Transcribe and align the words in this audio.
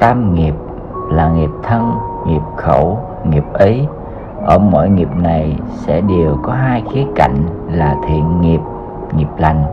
tam 0.00 0.34
nghiệp 0.34 0.54
là 1.10 1.30
nghiệp 1.30 1.50
thân, 1.62 1.92
nghiệp 2.26 2.42
khẩu, 2.56 2.98
nghiệp 3.24 3.44
ý. 3.58 3.86
Ở 4.46 4.58
mỗi 4.58 4.88
nghiệp 4.88 5.08
này 5.16 5.58
sẽ 5.70 6.00
đều 6.00 6.36
có 6.42 6.52
hai 6.52 6.82
khía 6.92 7.04
cạnh 7.14 7.36
là 7.72 7.96
thiện 8.06 8.40
nghiệp 8.40 8.60
nghiệp 9.16 9.28
lành, 9.38 9.64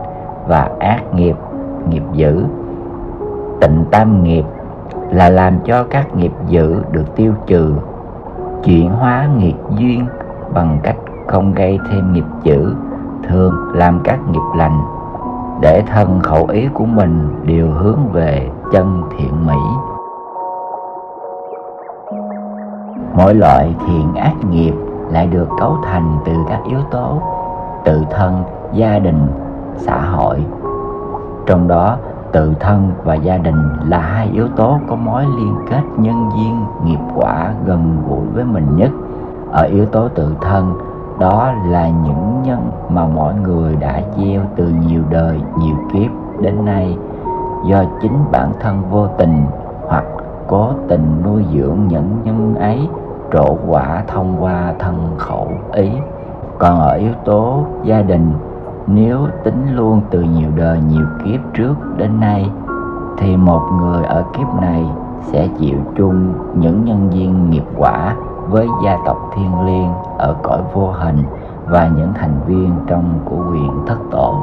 và 0.48 0.70
ác 0.78 1.14
nghiệp 1.14 1.36
nghiệp 1.88 2.02
dữ. 2.12 2.44
Tịnh 3.60 3.84
tam 3.90 4.22
nghiệp 4.22 4.44
là 5.10 5.28
làm 5.28 5.58
cho 5.64 5.84
các 5.90 6.16
nghiệp 6.16 6.32
dữ 6.48 6.82
được 6.92 7.16
tiêu 7.16 7.32
trừ, 7.46 7.74
chuyển 8.64 8.90
hóa 8.90 9.28
nghiệp 9.36 9.56
duyên 9.78 10.06
bằng 10.54 10.78
cách 10.82 10.96
không 11.26 11.54
gây 11.54 11.78
thêm 11.90 12.12
nghiệp 12.12 12.24
dữ, 12.42 12.74
thường 13.28 13.54
làm 13.74 14.00
các 14.04 14.18
nghiệp 14.30 14.56
lành, 14.56 14.80
để 15.60 15.82
thân 15.86 16.20
khẩu 16.20 16.46
ý 16.46 16.68
của 16.74 16.84
mình 16.84 17.28
đều 17.44 17.70
hướng 17.70 18.12
về 18.12 18.50
chân 18.72 19.02
thiện 19.18 19.46
mỹ. 19.46 19.58
Mỗi 23.18 23.34
loại 23.34 23.74
thiện 23.86 24.14
ác 24.14 24.34
nghiệp 24.50 24.74
lại 25.10 25.26
được 25.26 25.48
cấu 25.60 25.76
thành 25.84 26.18
từ 26.24 26.32
các 26.48 26.60
yếu 26.68 26.78
tố 26.90 27.22
tự 27.84 28.04
thân, 28.10 28.42
gia 28.72 28.98
đình, 28.98 29.26
xã 29.76 30.00
hội. 30.00 30.44
Trong 31.46 31.68
đó, 31.68 31.96
tự 32.32 32.54
thân 32.60 32.90
và 33.04 33.14
gia 33.14 33.36
đình 33.36 33.62
là 33.88 33.98
hai 33.98 34.30
yếu 34.32 34.48
tố 34.48 34.78
có 34.88 34.96
mối 34.96 35.24
liên 35.24 35.54
kết 35.70 35.82
nhân 35.96 36.30
duyên 36.36 36.64
nghiệp 36.84 36.98
quả 37.14 37.52
gần 37.64 37.96
gũi 38.08 38.26
với 38.34 38.44
mình 38.44 38.76
nhất. 38.76 38.90
Ở 39.50 39.62
yếu 39.62 39.86
tố 39.86 40.08
tự 40.08 40.36
thân, 40.40 40.74
đó 41.18 41.52
là 41.66 41.88
những 41.88 42.42
nhân 42.42 42.70
mà 42.88 43.06
mọi 43.06 43.34
người 43.34 43.76
đã 43.76 44.00
gieo 44.16 44.42
từ 44.56 44.64
nhiều 44.86 45.02
đời, 45.10 45.40
nhiều 45.58 45.76
kiếp 45.92 46.10
đến 46.40 46.64
nay. 46.64 46.98
Do 47.64 47.84
chính 48.02 48.18
bản 48.32 48.52
thân 48.60 48.82
vô 48.90 49.06
tình 49.06 49.44
hoặc 49.88 50.04
cố 50.48 50.70
tình 50.88 51.22
nuôi 51.24 51.44
dưỡng 51.52 51.78
những 51.88 52.20
nhân 52.24 52.54
ấy 52.54 52.88
trổ 53.32 53.56
quả 53.68 54.02
thông 54.06 54.42
qua 54.42 54.74
thân 54.78 55.14
khẩu 55.18 55.48
ý. 55.72 55.90
Còn 56.58 56.80
ở 56.80 56.94
yếu 56.94 57.12
tố 57.24 57.64
gia 57.84 58.02
đình, 58.02 58.32
nếu 58.86 59.18
tính 59.44 59.76
luôn 59.76 60.00
từ 60.10 60.20
nhiều 60.20 60.50
đời 60.56 60.80
nhiều 60.88 61.06
kiếp 61.24 61.40
trước 61.54 61.74
đến 61.96 62.20
nay, 62.20 62.50
thì 63.18 63.36
một 63.36 63.62
người 63.80 64.04
ở 64.04 64.24
kiếp 64.32 64.54
này 64.60 64.84
sẽ 65.22 65.48
chịu 65.58 65.78
chung 65.96 66.32
những 66.54 66.84
nhân 66.84 67.10
viên 67.10 67.50
nghiệp 67.50 67.64
quả 67.76 68.14
với 68.48 68.68
gia 68.84 68.98
tộc 69.06 69.16
thiên 69.34 69.66
liêng 69.66 69.92
ở 70.18 70.36
cõi 70.42 70.60
vô 70.74 70.90
hình 70.90 71.22
và 71.66 71.88
những 71.96 72.12
thành 72.14 72.40
viên 72.46 72.72
trong 72.86 73.04
của 73.24 73.36
quyền 73.50 73.70
thất 73.86 73.98
tổ. 74.10 74.34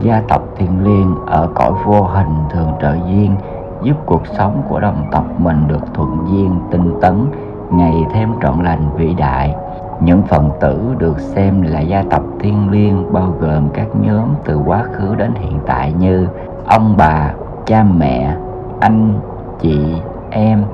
Gia 0.00 0.22
tộc 0.28 0.42
thiên 0.56 0.84
liêng 0.84 1.14
ở 1.26 1.48
cõi 1.54 1.72
vô 1.86 2.02
hình 2.02 2.34
thường 2.50 2.72
trợ 2.80 2.94
duyên 2.94 3.36
giúp 3.82 3.96
cuộc 4.06 4.26
sống 4.26 4.62
của 4.68 4.80
đồng 4.80 5.06
tộc 5.10 5.24
mình 5.38 5.68
được 5.68 5.94
thuận 5.94 6.18
duyên, 6.26 6.60
tinh 6.70 6.94
tấn, 7.00 7.26
ngày 7.70 8.06
thêm 8.12 8.32
trọn 8.42 8.62
lành, 8.64 8.90
vĩ 8.96 9.14
đại. 9.14 9.54
Những 10.00 10.22
phần 10.22 10.50
tử 10.60 10.94
được 10.98 11.20
xem 11.20 11.62
là 11.62 11.80
gia 11.80 12.04
tộc 12.10 12.22
thiên 12.40 12.70
liêng, 12.70 13.12
bao 13.12 13.34
gồm 13.40 13.68
các 13.74 13.86
nhóm 14.00 14.28
từ 14.44 14.60
quá 14.66 14.82
khứ 14.92 15.14
đến 15.14 15.34
hiện 15.34 15.58
tại 15.66 15.92
như 15.92 16.28
ông 16.66 16.94
bà, 16.96 17.32
cha 17.66 17.84
mẹ, 17.98 18.36
anh, 18.80 19.18
chị, 19.60 19.94
em, 20.30 20.64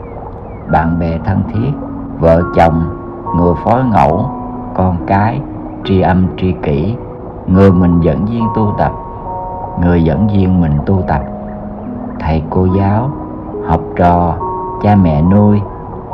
bạn 0.72 0.98
bè 0.98 1.18
thân 1.24 1.42
thiết, 1.52 1.70
vợ 2.18 2.42
chồng, 2.54 2.82
người 3.36 3.54
phối 3.64 3.84
ngẫu, 3.84 4.30
con 4.74 4.96
cái, 5.06 5.40
tri 5.84 6.00
âm, 6.00 6.26
tri 6.36 6.52
kỷ. 6.52 6.96
Người 7.46 7.72
mình 7.72 8.00
dẫn 8.00 8.24
viên 8.24 8.44
tu 8.54 8.74
tập, 8.78 8.92
người 9.80 10.04
dẫn 10.04 10.26
viên 10.26 10.60
mình 10.60 10.78
tu 10.86 11.02
tập 11.08 11.22
thầy 12.26 12.42
cô 12.50 12.66
giáo, 12.76 13.10
học 13.66 13.80
trò, 13.96 14.36
cha 14.82 14.96
mẹ 14.96 15.22
nuôi, 15.22 15.60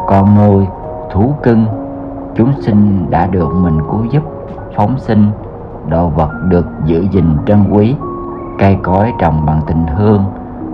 con 0.06 0.34
nuôi, 0.34 0.66
thú 1.10 1.34
cưng. 1.42 1.66
Chúng 2.34 2.52
sinh 2.60 3.10
đã 3.10 3.26
được 3.26 3.54
mình 3.54 3.78
cứu 3.90 4.04
giúp, 4.04 4.22
phóng 4.76 4.98
sinh. 4.98 5.30
Đồ 5.88 6.08
vật 6.08 6.30
được 6.48 6.66
giữ 6.84 7.06
gìn 7.10 7.36
trân 7.46 7.70
quý 7.72 7.96
cây 8.58 8.78
cối 8.82 9.12
trồng 9.18 9.46
bằng 9.46 9.60
tình 9.66 9.86
thương 9.96 10.24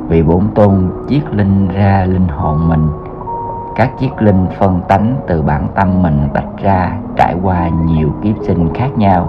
vì 0.08 0.22
bổn 0.22 0.42
tôn 0.54 0.90
chiết 1.08 1.34
linh 1.34 1.68
ra 1.68 2.04
linh 2.08 2.28
hồn 2.28 2.68
mình, 2.68 2.88
các 3.76 3.90
chiết 4.00 4.22
linh 4.22 4.46
phân 4.58 4.80
tánh 4.88 5.14
từ 5.26 5.42
bản 5.42 5.68
tâm 5.74 6.02
mình 6.02 6.28
tách 6.34 6.62
ra 6.62 6.98
trải 7.16 7.36
qua 7.42 7.68
nhiều 7.68 8.08
kiếp 8.22 8.36
sinh 8.42 8.74
khác 8.74 8.98
nhau. 8.98 9.28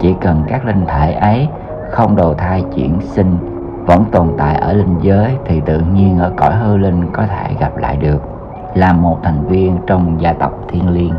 Chỉ 0.00 0.14
cần 0.20 0.42
các 0.48 0.64
linh 0.66 0.84
thể 0.86 1.12
ấy 1.12 1.48
không 1.90 2.16
đầu 2.16 2.34
thai 2.34 2.64
chuyển 2.74 3.00
sinh 3.00 3.51
vẫn 3.86 4.04
tồn 4.12 4.28
tại 4.38 4.56
ở 4.56 4.72
linh 4.72 4.96
giới 5.00 5.36
thì 5.44 5.60
tự 5.66 5.80
nhiên 5.94 6.18
ở 6.18 6.32
cõi 6.36 6.54
hư 6.54 6.76
linh 6.76 7.12
có 7.12 7.22
thể 7.26 7.54
gặp 7.60 7.76
lại 7.76 7.96
được 7.96 8.18
là 8.74 8.92
một 8.92 9.18
thành 9.22 9.46
viên 9.48 9.78
trong 9.86 10.20
gia 10.20 10.32
tộc 10.32 10.52
thiên 10.68 10.88
liêng 10.88 11.14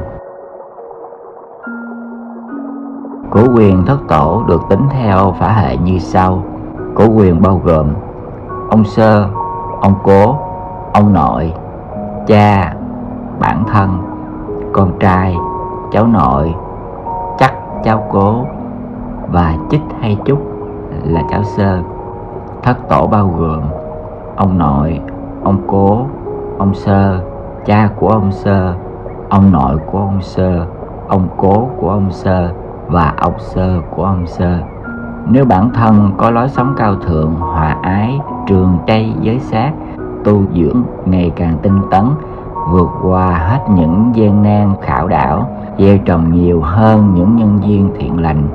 Cổ 3.34 3.42
quyền 3.56 3.86
thất 3.86 4.00
tổ 4.08 4.44
được 4.48 4.62
tính 4.70 4.88
theo 4.90 5.34
phả 5.40 5.54
hệ 5.54 5.78
như 5.78 6.00
sau. 6.00 6.44
Cổ 6.96 7.06
quyền 7.08 7.42
bao 7.42 7.62
gồm 7.64 7.94
Ông 8.70 8.84
sơ, 8.86 9.28
ông 9.82 9.96
cố, 10.04 10.36
ông 10.94 11.14
nội, 11.14 11.54
cha, 12.28 12.74
bản 13.40 13.64
thân, 13.74 13.98
con 14.74 14.92
trai, 15.00 15.36
cháu 15.92 16.08
nội, 16.08 16.56
chắc 17.38 17.54
cháu 17.84 18.04
cố 18.12 18.46
và 19.32 19.56
chích 19.70 19.82
hay 20.02 20.18
chúc 20.26 20.40
là 21.04 21.24
cháu 21.30 21.44
sơ 21.44 21.82
thất 22.64 22.78
tổ 22.90 23.08
bao 23.08 23.28
gồm, 23.38 23.62
ông 24.36 24.58
nội, 24.58 25.00
ông 25.44 25.58
cố, 25.68 26.06
ông 26.58 26.74
sơ, 26.74 27.20
cha 27.66 27.90
của 28.00 28.08
ông 28.08 28.32
sơ, 28.32 28.74
ông 29.30 29.52
nội 29.52 29.78
của 29.92 30.00
ông 30.00 30.22
sơ, 30.22 30.66
ông 31.08 31.28
cố 31.38 31.68
của 31.78 31.90
ông 31.90 32.12
sơ 32.12 32.50
và 32.88 33.14
ông 33.18 33.34
sơ 33.40 33.80
của 33.96 34.04
ông 34.04 34.28
sơ. 34.28 34.58
Nếu 35.26 35.46
bản 35.46 35.70
thân 35.74 36.12
có 36.18 36.32
lối 36.32 36.50
sống 36.50 36.74
cao 36.78 36.96
thượng, 36.96 37.36
hòa 37.36 37.78
ái, 37.82 38.20
trường 38.48 38.78
tây 38.88 39.14
giới 39.22 39.40
sát, 39.40 39.72
tu 40.24 40.42
dưỡng 40.54 40.84
ngày 41.06 41.32
càng 41.36 41.58
tinh 41.62 41.82
tấn, 41.92 42.06
vượt 42.70 42.90
qua 43.04 43.28
hết 43.28 43.60
những 43.70 44.12
gian 44.14 44.44
nan 44.44 44.74
khảo 44.82 45.08
đảo, 45.08 45.50
gieo 45.78 45.98
trồng 45.98 46.34
nhiều 46.34 46.62
hơn 46.62 47.14
những 47.16 47.36
nhân 47.36 47.58
viên 47.58 47.92
thiện 48.00 48.22
lành, 48.22 48.48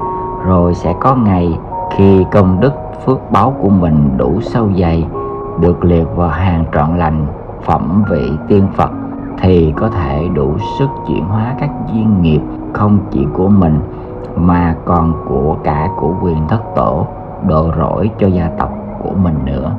rồi 0.44 0.74
sẽ 0.74 0.94
có 1.00 1.14
ngày 1.14 1.58
khi 1.97 2.24
công 2.32 2.60
đức 2.60 2.72
phước 3.08 3.30
báo 3.30 3.54
của 3.62 3.69
mình 3.69 4.10
đủ 4.16 4.41
sâu 4.41 4.69
dày, 4.80 5.06
được 5.60 5.84
liệt 5.84 6.04
vào 6.16 6.28
hàng 6.28 6.64
trọn 6.74 6.98
lành, 6.98 7.26
phẩm 7.64 8.04
vị 8.10 8.32
tiên 8.48 8.66
phật, 8.76 8.91
thì 9.38 9.72
có 9.76 9.88
thể 9.88 10.28
đủ 10.34 10.56
sức 10.78 10.88
chuyển 11.06 11.24
hóa 11.24 11.54
các 11.60 11.70
duyên 11.92 12.22
nghiệp 12.22 12.41
không 12.72 12.98
chỉ 13.10 13.26
của 13.32 13.48
mình, 13.48 13.80
mà 14.36 14.76
còn 14.84 15.12
của 15.28 15.56
cả 15.64 15.88
của 15.97 16.14
quyền 16.22 16.48
thất 16.48 16.60
tổ 16.76 17.06
độ 17.47 17.70
rỗi 17.78 18.10
cho 18.18 18.26
gia 18.26 18.50
tộc 18.58 18.72
của 19.02 19.14
mình 19.22 19.38
nữa. 19.44 19.72